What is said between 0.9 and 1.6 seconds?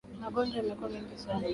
mengi sana